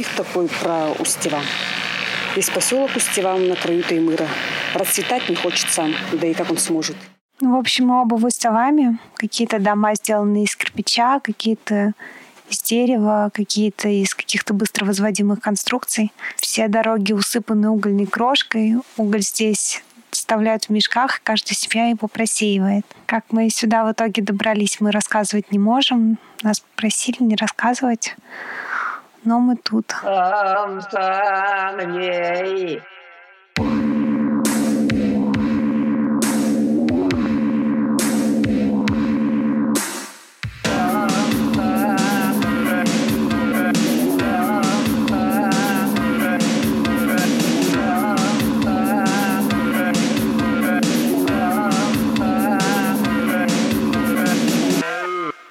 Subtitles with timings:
[0.00, 1.40] стих такой про Устева.
[2.34, 4.28] Весь поселок Устевам на краю Таймыра.
[4.74, 6.96] Расцветать не хочет сам, да и как он сможет.
[7.40, 8.98] Ну, в общем, оба в Устевами.
[9.16, 11.92] Какие-то дома сделаны из кирпича, какие-то
[12.48, 16.12] из дерева, какие-то из каких-то быстро возводимых конструкций.
[16.36, 18.76] Все дороги усыпаны угольной крошкой.
[18.96, 22.86] Уголь здесь оставляют в мешках, каждая семья его просеивает.
[23.06, 26.18] Как мы сюда в итоге добрались, мы рассказывать не можем.
[26.42, 28.16] Нас попросили не рассказывать,
[29.24, 29.94] но мы тут.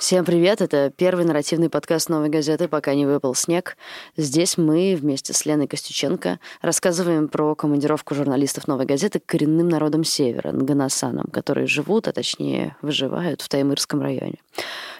[0.10, 0.60] Всем привет!
[0.60, 3.78] Это первый нарративный подкаст «Новой газеты», пока не выпал снег.
[4.18, 10.04] Здесь мы вместе с Леной Костюченко рассказываем про командировку журналистов «Новой газеты» к коренным народам
[10.04, 14.40] Севера, нганасанам, которые живут, а точнее выживают в Таймырском районе.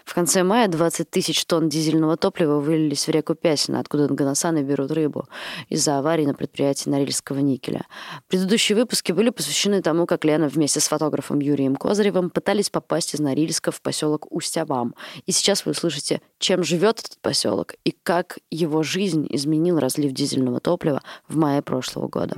[0.06, 4.92] В конце мая 20 тысяч тонн дизельного топлива вылились в реку Пясина, откуда нганасаны берут
[4.92, 5.28] рыбу
[5.70, 7.86] из-за аварии на предприятии Норильского никеля.
[8.28, 13.20] Предыдущие выпуски были посвящены тому, как Лена вместе с фотографом Юрием Козыревым пытались попасть из
[13.20, 14.96] Норильска в поселок Устявам.
[15.26, 20.60] И сейчас вы услышите, чем живет этот поселок и как его жизнь изменил разлив дизельного
[20.60, 22.36] топлива в мае прошлого года.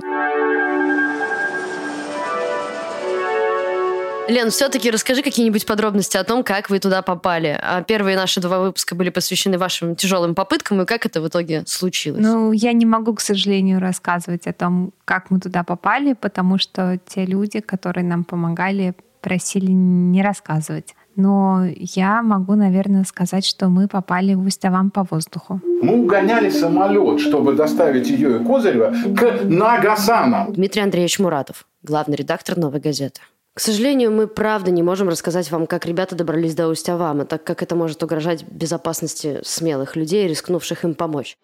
[4.28, 7.58] Лен, все-таки расскажи какие-нибудь подробности о том, как вы туда попали.
[7.60, 11.64] А первые наши два выпуска были посвящены вашим тяжелым попыткам, и как это в итоге
[11.66, 12.24] случилось?
[12.24, 16.98] Ну, я не могу, к сожалению, рассказывать о том, как мы туда попали, потому что
[17.06, 20.94] те люди, которые нам помогали, просили не рассказывать.
[21.14, 25.60] Но я могу, наверное, сказать, что мы попали в Усть-Авам по воздуху.
[25.82, 30.52] Мы угоняли самолет, чтобы доставить ее и Козырева к Нагасанам.
[30.52, 33.20] Дмитрий Андреевич Муратов, главный редактор «Новой газеты».
[33.54, 37.62] К сожалению, мы правда не можем рассказать вам, как ребята добрались до Усть-Авама, так как
[37.62, 41.36] это может угрожать безопасности смелых людей, рискнувших им помочь.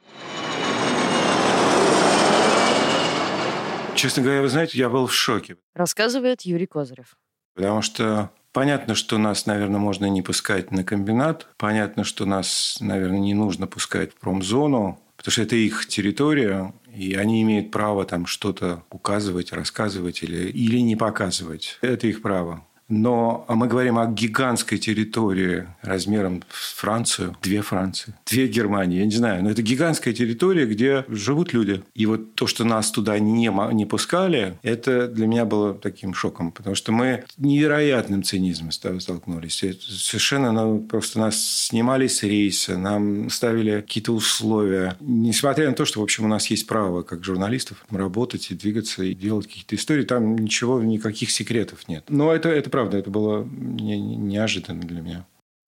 [3.94, 5.56] Честно говоря, вы знаете, я был в шоке.
[5.74, 7.18] Рассказывает Юрий Козырев.
[7.54, 11.46] Потому что понятно, что нас, наверное, можно не пускать на комбинат.
[11.58, 17.14] Понятно, что нас, наверное, не нужно пускать в промзону, потому что это их территория, и
[17.14, 21.78] они имеют право там что-то указывать, рассказывать или, или не показывать.
[21.80, 22.66] Это их право.
[22.88, 29.12] Но мы говорим о гигантской территории размером с Францию, две Франции, две Германии, я не
[29.12, 29.42] знаю.
[29.44, 31.82] Но это гигантская территория, где живут люди.
[31.94, 36.50] И вот то, что нас туда не, не пускали, это для меня было таким шоком,
[36.50, 39.62] потому что мы невероятным цинизмом столкнулись.
[39.62, 44.96] Это совершенно ну, просто нас снимали с рейса, нам ставили какие-то условия.
[45.00, 49.02] Несмотря на то, что, в общем, у нас есть право, как журналистов, работать и двигаться,
[49.02, 52.04] и делать какие-то истории, там ничего, никаких секретов нет.
[52.08, 55.24] Но это, это правда, это было не, не, неожиданно для меня.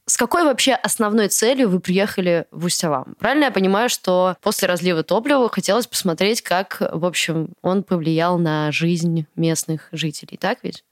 [0.07, 3.17] С какой вообще основной целью вы приехали в Усть-Авам?
[3.19, 8.71] Правильно я понимаю, что после разлива топлива хотелось посмотреть, как, в общем, он повлиял на
[8.71, 10.85] жизнь местных жителей, так ведь?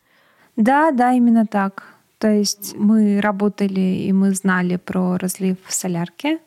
[0.56, 1.84] Да, да, именно так.
[2.18, 6.40] То есть мы работали и мы знали про разлив в солярке,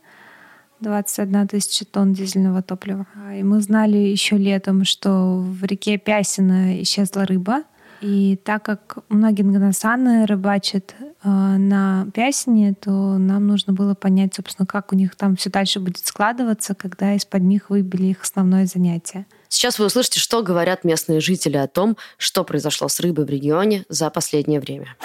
[0.82, 3.06] 21 тысяча тонн дизельного топлива.
[3.34, 7.64] И мы знали еще летом, что в реке Пясина исчезла рыба,
[8.02, 14.66] и так как многие нганасаны рыбачат э, на Пясине, то нам нужно было понять, собственно,
[14.66, 19.26] как у них там все дальше будет складываться, когда из-под них выбили их основное занятие.
[19.50, 23.86] Сейчас вы услышите, что говорят местные жители о том, что произошло с рыбой в регионе
[23.90, 24.96] за последнее время.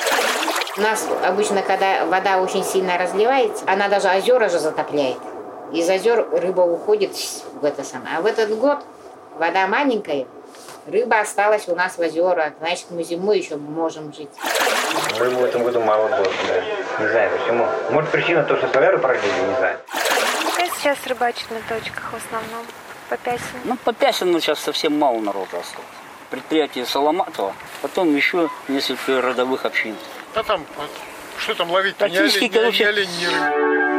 [0.78, 5.18] У нас обычно, когда вода очень сильно разливается, она даже озера же затопляет.
[5.72, 7.12] Из озер рыба уходит
[7.60, 8.18] в это самое.
[8.18, 8.84] А в этот год
[9.38, 10.26] вода маленькая,
[10.86, 14.30] Рыба осталась у нас в озерах, значит, мы зимой еще можем жить.
[15.18, 17.02] Рыбы в этом году мало было, да.
[17.02, 17.66] Не знаю почему.
[17.90, 19.78] Может, причина то, что соляру пролили, не знаю.
[20.58, 22.64] Я сейчас рыбачу на точках в основном,
[23.08, 23.60] по Пясину.
[23.64, 25.88] Ну, по Пясину сейчас совсем мало народа осталось.
[26.30, 27.52] Предприятие Соломатова,
[27.82, 29.96] потом еще несколько родовых общин.
[30.34, 30.64] Да там,
[31.38, 31.96] что там ловить?
[31.96, 33.95] Практически, ни, короче, ни, ни, ни, ни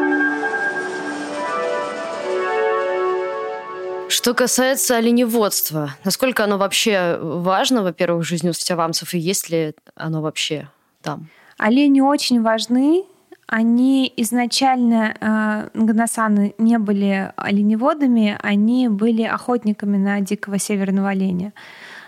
[4.09, 10.21] Что касается оленеводства, насколько оно вообще важно, во-первых, в жизни устявамцев, и есть ли оно
[10.21, 10.69] вообще
[11.01, 11.27] там?
[11.57, 13.03] Олени очень важны.
[13.47, 21.53] Они изначально, э, ганасаны, не были оленеводами, они были охотниками на дикого северного оленя.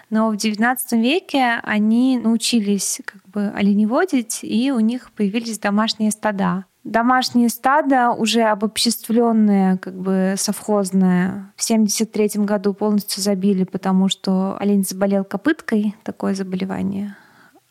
[0.09, 6.65] Но в XIX веке они научились как бы оленеводить, и у них появились домашние стада.
[6.83, 14.85] Домашние стада, уже обобществленные, как бы совхозное, в 73 году полностью забили, потому что олень
[14.85, 17.15] заболел копыткой, такое заболевание.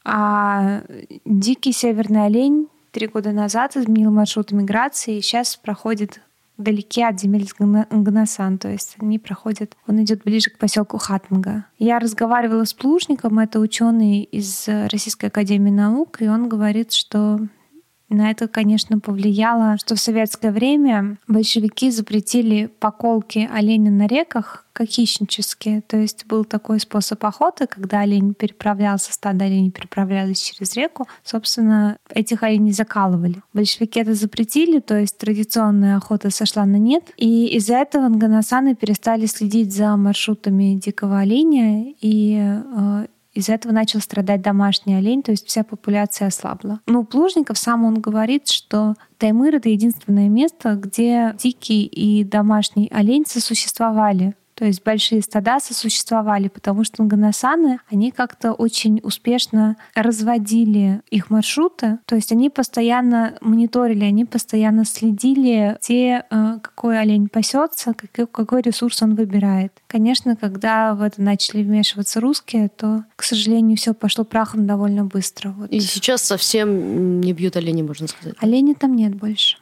[0.04, 0.82] А
[1.24, 6.20] дикий северный олень три года назад изменил маршрут миграции и сейчас проходит
[6.56, 11.64] вдалеке от земель Нгнасан, то есть они проходят, он идет ближе к поселку Хатнга.
[11.78, 17.38] Я разговаривала с Плужником, это ученый из Российской Академии Наук, и он говорит, что
[18.08, 24.88] на это, конечно, повлияло, что в советское время большевики запретили поколки оленя на реках как
[24.88, 25.82] хищнические.
[25.82, 31.08] То есть был такой способ охоты, когда олень переправлялся, стадо оленей переправлялись через реку.
[31.24, 33.42] Собственно, этих оленей закалывали.
[33.52, 37.02] Большевики это запретили, то есть традиционная охота сошла на нет.
[37.16, 43.06] И из-за этого нганасаны перестали следить за маршрутами дикого оленя и э,
[43.38, 46.80] из-за этого начал страдать домашний олень, то есть вся популяция ослабла.
[46.86, 53.24] Ну, Плужников сам он говорит, что Таймыр— это единственное место, где дикий и домашний олень
[53.28, 54.34] сосуществовали.
[54.58, 62.00] То есть большие стада сосуществовали, потому что нганасаны, они как-то очень успешно разводили их маршруты.
[62.06, 68.62] То есть они постоянно мониторили, они постоянно следили, где э, какой олень пасется, какой, какой
[68.62, 69.72] ресурс он выбирает.
[69.86, 75.50] Конечно, когда в это начали вмешиваться русские, то, к сожалению, все пошло прахом довольно быстро.
[75.50, 75.70] Вот.
[75.70, 78.34] И сейчас совсем не бьют оленей, можно сказать.
[78.40, 79.56] Оленей там нет больше.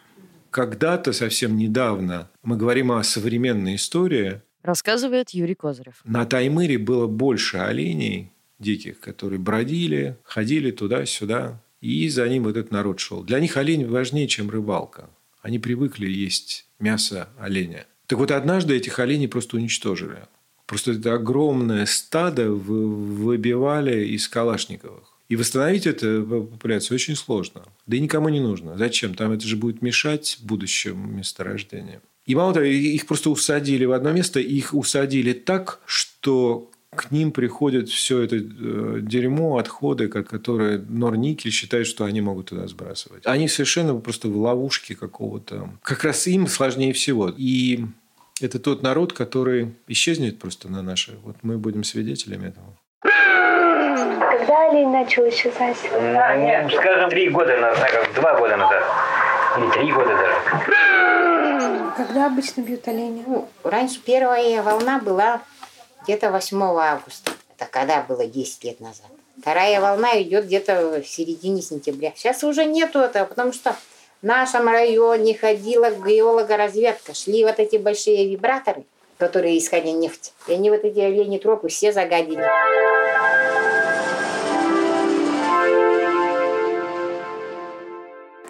[0.48, 6.02] Когда-то, совсем недавно, мы говорим о современной истории, рассказывает Юрий Козырев.
[6.04, 13.00] На Таймыре было больше оленей диких, которые бродили, ходили туда-сюда, и за ним этот народ
[13.00, 13.22] шел.
[13.22, 15.08] Для них олень важнее, чем рыбалка.
[15.40, 17.86] Они привыкли есть мясо оленя.
[18.06, 20.18] Так вот, однажды этих оленей просто уничтожили.
[20.66, 25.12] Просто это огромное стадо выбивали из калашниковых.
[25.28, 27.64] И восстановить эту популяцию очень сложно.
[27.86, 28.76] Да и никому не нужно.
[28.76, 29.14] Зачем?
[29.14, 32.00] Там это же будет мешать будущему месторождению.
[32.26, 37.31] И мало того, их просто усадили в одно место, их усадили так, что к ним
[37.31, 43.26] приходит все это э, дерьмо, отходы, которые Норникель считает, что они могут туда сбрасывать.
[43.26, 45.70] Они совершенно просто в ловушке какого-то.
[45.82, 47.32] Как раз им сложнее всего.
[47.37, 47.84] И
[48.40, 51.17] это тот народ, который исчезнет просто на наши.
[51.22, 52.67] Вот мы будем свидетелями этого.
[53.02, 55.76] Когда олень начал исчезать?
[55.93, 58.84] Ну, скажем, три года назад, два года назад.
[59.56, 61.93] Или три года даже.
[61.97, 63.25] Когда обычно бьют оленя?
[63.26, 65.41] Ну, раньше первая волна была
[66.05, 67.32] где-то 8 августа.
[67.56, 69.06] Это когда было 10 лет назад.
[69.41, 72.12] Вторая волна идет где-то в середине сентября.
[72.17, 73.75] Сейчас уже нету этого, потому что
[74.23, 77.14] в нашем районе ходила геологоразведка.
[77.14, 78.85] Шли вот эти большие вибраторы,
[79.19, 80.32] которые искали нефть.
[80.49, 82.47] И они вот эти олени тропы все загадили.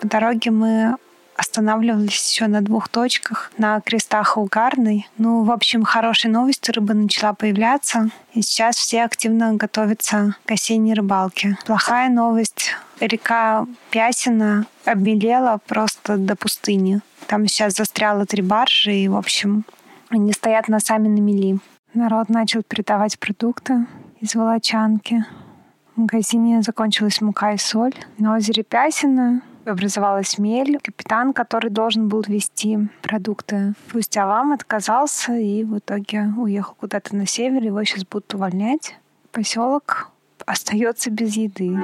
[0.06, 0.94] По дороге мы
[1.37, 5.08] останавливались еще на двух точках, на крестах Угарной.
[5.19, 10.94] Ну, в общем, хорошая новость, рыба начала появляться, и сейчас все активно готовятся к осенней
[10.94, 11.58] рыбалке.
[11.67, 12.70] Плохая новость,
[13.00, 17.00] река Пясина обмелела просто до пустыни.
[17.26, 19.64] Там сейчас застряло три баржи, и, в общем,
[20.08, 21.58] они стоят носами на мели.
[21.94, 23.87] Народ начал передавать продукты
[24.20, 25.25] из Волочанки.
[25.97, 27.94] В магазине закончилась мука и соль.
[28.19, 30.78] На озере Пясина образовалась мель.
[30.82, 37.26] Капитан, который должен был вести продукты в Усть-Авам, отказался и в итоге уехал куда-то на
[37.26, 37.62] север.
[37.62, 38.96] Его сейчас будут увольнять.
[39.32, 40.10] Поселок
[40.44, 41.76] остается без еды.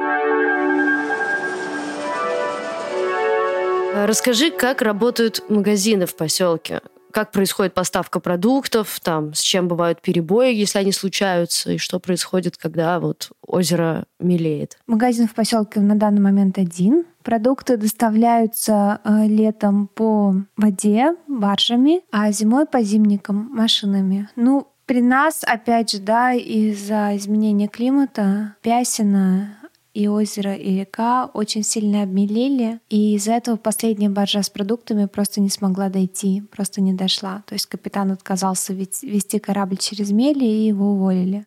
[3.95, 6.81] Расскажи, как работают магазины в поселке?
[7.13, 12.57] как происходит поставка продуктов, там, с чем бывают перебои, если они случаются, и что происходит,
[12.57, 14.79] когда вот озеро мелеет.
[14.87, 17.05] Магазин в поселке на данный момент один.
[17.23, 24.29] Продукты доставляются э, летом по воде, баржами, а зимой по зимникам машинами.
[24.37, 29.57] Ну, при нас, опять же, да, из-за изменения климата Пясина
[29.95, 35.41] и озеро, и река очень сильно обмелели, и из-за этого последняя баржа с продуктами просто
[35.41, 37.43] не смогла дойти, просто не дошла.
[37.47, 41.45] То есть капитан отказался вести корабль через мели, и его уволили.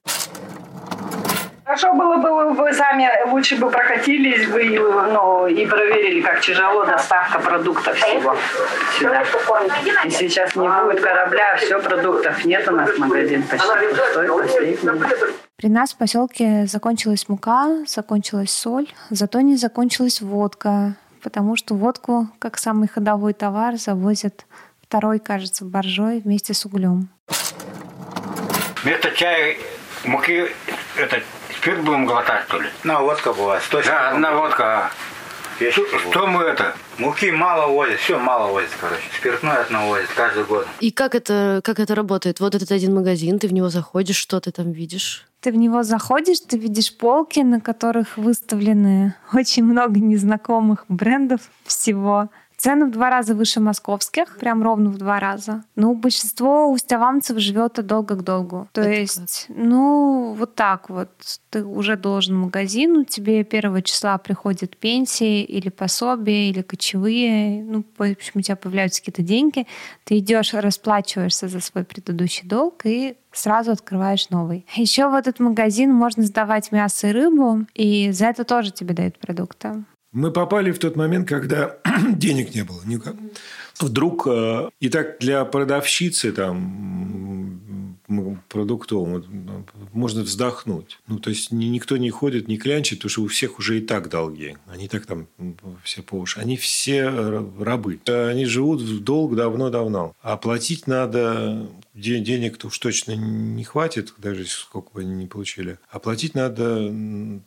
[1.65, 4.63] Хорошо было бы, вы сами лучше бы прокатились бы
[5.11, 8.37] ну, и проверили, как тяжело доставка продуктов всего
[8.99, 9.23] сюда.
[10.05, 14.77] И сейчас не будет корабля, все, продуктов нет у нас, магазин почти пустой, последний.
[15.55, 20.93] При нас в поселке закончилась мука, закончилась соль, зато не закончилась водка,
[21.23, 24.45] потому что водку, как самый ходовой товар, завозят
[24.83, 27.09] второй, кажется, боржой вместе с углем.
[28.83, 29.55] Вместо чая,
[30.03, 30.45] муки,
[30.95, 31.21] это
[31.65, 32.69] спирт будем глотать, что ли?
[32.83, 33.59] На водка была.
[33.71, 34.91] Да, одна водка.
[35.57, 36.75] Что, что мы это?
[36.99, 39.01] Муки мало возят, все мало возят, короче.
[39.17, 40.67] Спиртное одно возят каждый год.
[40.79, 42.39] И как это, как это работает?
[42.39, 45.25] Вот этот один магазин, ты в него заходишь, что ты там видишь?
[45.39, 52.29] Ты в него заходишь, ты видишь полки, на которых выставлены очень много незнакомых брендов всего.
[52.57, 55.63] Цены в два раза выше московских, прям ровно в два раза.
[55.75, 58.67] Ну, большинство устявамцев живет от долга к долгу.
[58.71, 59.57] То Это есть, как?
[59.57, 61.09] ну, вот так вот.
[61.49, 67.63] Ты уже должен магазину, тебе первого числа приходят пенсии или пособия, или кочевые.
[67.63, 69.67] Ну, в общем, у тебя появляются какие-то деньги.
[70.03, 74.65] Ты идешь, расплачиваешься за свой предыдущий долг и сразу открываешь новый.
[74.75, 79.19] Еще в этот магазин можно сдавать мясо и рыбу, и за это тоже тебе дают
[79.19, 79.83] продукты.
[80.15, 81.77] Мы попали в тот момент, когда
[82.15, 83.15] денег не было никак.
[83.81, 87.59] Вдруг, э, и так для продавщицы там
[88.47, 90.99] продуктовым можно вздохнуть.
[91.07, 94.07] Ну, то есть никто не ходит, не клянчит, потому что у всех уже и так
[94.09, 94.55] долги.
[94.67, 95.27] Они так там
[95.83, 96.39] все по уши.
[96.39, 97.99] Они все рабы.
[98.07, 100.15] Они живут в долг давно-давно.
[100.21, 105.77] А платить надо денег-то уж точно не хватит, даже сколько бы они ни получили.
[105.89, 106.93] А платить надо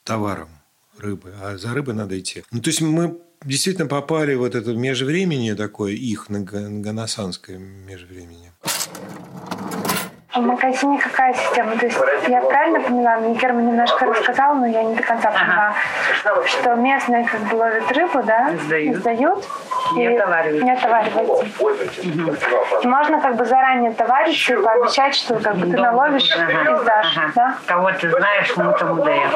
[0.04, 0.50] товаром
[1.00, 2.44] рыбы, а за рыбой надо идти.
[2.50, 8.52] Ну, то есть мы действительно попали в вот это межвремение такое, их ганасанское межвремение.
[10.34, 11.76] В магазине какая система?
[11.76, 15.74] То есть я правильно поняла, мне Герман немножко рассказал, но я не до конца поняла,
[16.24, 16.46] ага.
[16.46, 19.44] что местные как бы ловят рыбу, да, сдают, сдают
[19.94, 20.64] не отовариваются.
[20.64, 22.02] Не отовариваются.
[22.08, 22.88] Угу.
[22.88, 26.72] Можно как бы заранее товарищу пообещать, что как бы ты наловишь ага.
[26.72, 27.32] и сдашь, ага.
[27.34, 27.58] да?
[27.66, 29.28] Кого ты знаешь, мы тому даем.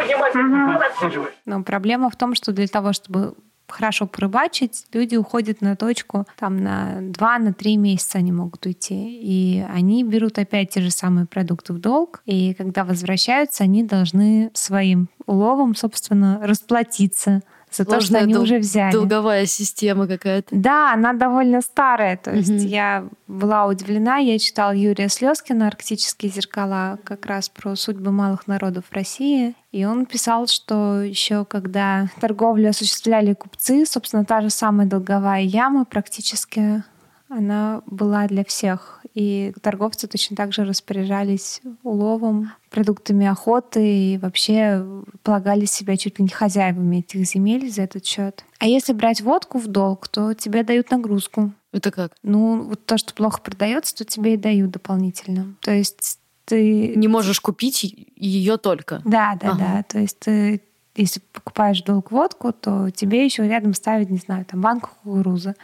[1.12, 1.26] Угу.
[1.46, 3.34] Но проблема в том, что для того, чтобы
[3.72, 9.18] хорошо порыбачить, люди уходят на точку там на 2 на три месяца они могут уйти.
[9.20, 12.22] И они берут опять те же самые продукты в долг.
[12.26, 17.42] И когда возвращаются, они должны своим уловом, собственно, расплатиться
[17.74, 18.92] за то, что они дол- уже взяли.
[18.92, 20.48] Долговая система какая-то.
[20.50, 22.16] Да, она довольно старая.
[22.16, 22.58] То есть угу.
[22.58, 24.18] я была удивлена.
[24.18, 29.54] Я читала Юрия Слезкина «Арктические зеркала» как раз про судьбы малых народов России.
[29.70, 35.84] И он писал, что еще когда торговлю осуществляли купцы, собственно, та же самая долговая яма
[35.84, 36.82] практически
[37.28, 39.00] она была для всех.
[39.14, 44.84] И торговцы точно так же распоряжались уловом, продуктами охоты и вообще
[45.22, 48.44] полагали себя чуть ли не хозяевами этих земель за этот счет.
[48.58, 51.52] А если брать водку в долг, то тебе дают нагрузку.
[51.72, 52.12] Это как?
[52.22, 55.54] Ну, вот то, что плохо продается, то тебе и дают дополнительно.
[55.60, 56.94] То есть ты...
[56.96, 57.82] Не можешь купить
[58.16, 59.02] ее только.
[59.04, 59.58] Да, да, ага.
[59.58, 59.82] да.
[59.82, 60.62] То есть ты
[60.94, 65.54] если покупаешь долг водку, то тебе еще рядом ставят, не знаю, там банку кукурузы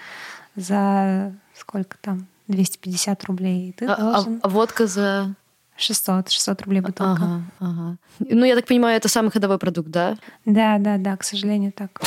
[0.57, 3.75] за сколько там, 250 рублей.
[3.77, 4.41] ты а, а должен...
[4.43, 5.35] а водка за
[5.77, 7.13] 600, 600 рублей бутылка.
[7.13, 7.97] Ага, ага.
[8.19, 10.17] Ну, я так понимаю, это самый ходовой продукт, да?
[10.45, 12.01] Да, да, да, к сожалению, так.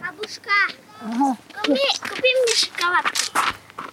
[0.00, 0.50] Бабушка,
[1.00, 1.36] ага.
[1.62, 3.38] купи, купи мне шоколадку.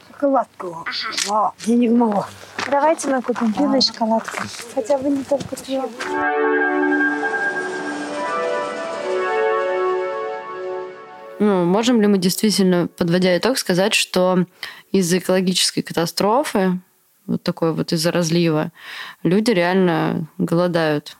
[0.07, 0.85] Шоколадку?
[0.85, 1.47] Ага.
[1.47, 2.27] А, денег мало.
[2.69, 4.43] Давайте мы купим и шоколадку.
[4.73, 5.89] Хотя бы не только пиво.
[11.39, 14.45] Ну, можем ли мы действительно, подводя итог, сказать, что
[14.91, 16.79] из-за экологической катастрофы,
[17.25, 18.71] вот такой вот из-за разлива,
[19.23, 21.17] люди реально голодают?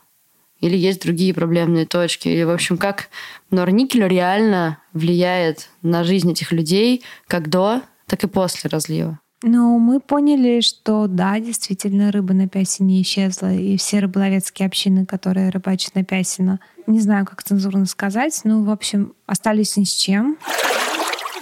[0.62, 2.30] Или есть другие проблемные точки?
[2.30, 3.10] Или, в общем, как
[3.52, 9.20] Норникель реально влияет на жизнь этих людей как до, так и после разлива?
[9.44, 15.50] Ну, мы поняли, что да, действительно, рыба на Пясине исчезла, и все рыболовецкие общины, которые
[15.50, 20.38] рыбачат на Пясино, не знаю, как цензурно сказать, ну, в общем, остались ни с чем.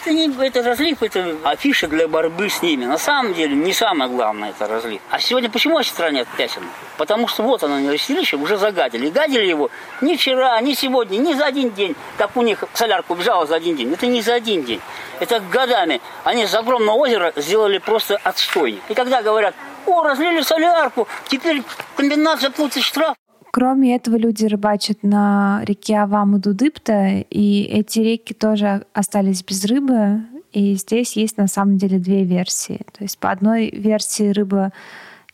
[0.05, 2.83] Это, это разлив, это афиша для борьбы с ними.
[2.83, 4.99] На самом деле не самое главное это разлив.
[5.09, 6.65] А сегодня почему отстранят Пясина?
[6.97, 9.09] Потому что вот оно, нерастилище, уже загадили.
[9.09, 9.69] Гадили его
[10.01, 11.95] ни вчера, ни сегодня, ни за один день.
[12.17, 13.93] Как у них солярка убежала за один день.
[13.93, 14.81] Это не за один день.
[15.21, 16.01] Это годами.
[16.25, 18.81] Они с огромного озера сделали просто отстой.
[18.89, 19.55] И когда говорят,
[19.85, 21.63] о, разлили солярку, теперь
[21.95, 23.15] комбинат заплатит штраф.
[23.55, 29.63] Кроме этого, люди рыбачат на реке Авам и Дудыпта, и эти реки тоже остались без
[29.65, 30.23] рыбы.
[30.53, 32.81] И здесь есть на самом деле две версии.
[32.97, 34.73] То есть по одной версии рыба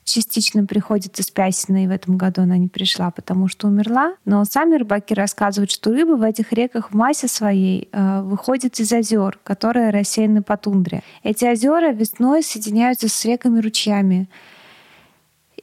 [0.04, 4.16] частично приходит из Пясина, и в этом году она не пришла, потому что умерла.
[4.26, 8.92] Но сами рыбаки рассказывают, что рыба в этих реках в массе своей э, выходит из
[8.92, 11.04] озер, которые рассеяны по тундре.
[11.24, 14.28] Эти озера весной соединяются с реками-ручьями.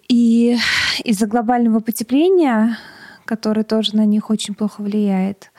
[0.08, 0.56] И
[1.04, 2.78] из-за глобального потепления,
[3.24, 5.52] которое тоже на них очень плохо влияет,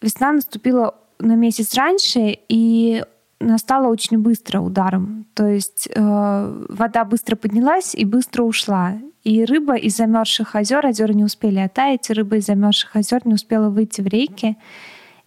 [0.00, 3.04] весна наступила на месяц раньше и
[3.38, 5.26] настала очень быстро ударом.
[5.34, 8.94] То есть э, вода быстро поднялась и быстро ушла.
[9.24, 13.70] И рыба из замерзших озер, озера не успели оттаять, рыба из замерзших озер не успела
[13.70, 14.56] выйти в реки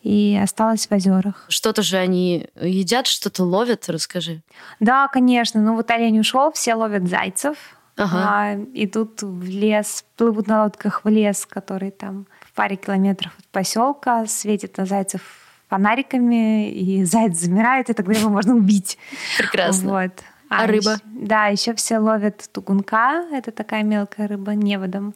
[0.05, 1.45] и осталась в озерах.
[1.49, 4.41] Что-то же они едят, что-то ловят, расскажи.
[4.79, 5.59] Да, конечно.
[5.61, 7.57] Ну вот олень ушел, все ловят зайцев,
[7.97, 8.17] Ага.
[8.17, 13.45] а, идут в лес, плывут на лодках в лес, который там в паре километров от
[13.47, 15.21] поселка, светит на зайцев
[15.69, 18.99] фонариками, и заяц замирает, и тогда его можно убить.
[19.39, 19.89] Прекрасно.
[19.89, 20.11] Вот.
[20.49, 20.91] А рыба?
[20.91, 25.15] ещё- Да, еще все ловят тугунка, это такая мелкая рыба неводом,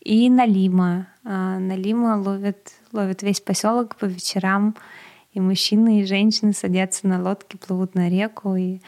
[0.00, 1.08] и налима.
[1.24, 4.76] А, налима ловят, ловят весь поселок по вечерам,
[5.32, 8.80] и мужчины, и женщины садятся на лодки, плывут на реку, и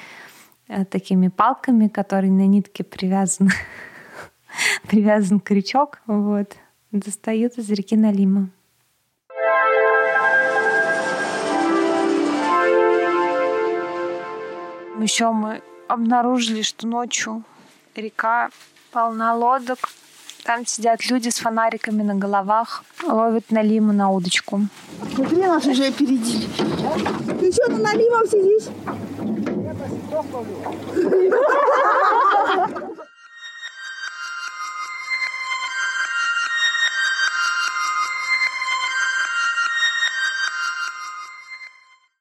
[0.68, 3.50] э, такими палками, которые на нитке привязан,
[4.88, 6.56] привязан крючок, вот,
[6.90, 8.50] достают из реки Налима.
[15.02, 17.42] Еще мы обнаружили, что ночью
[17.97, 18.50] река
[18.92, 19.78] полна лодок.
[20.44, 24.62] Там сидят люди с фонариками на головах, ловят налиму на удочку.
[25.14, 26.49] Смотри, нас уже опередили.
[27.38, 28.68] Ты что, на налимом сидишь?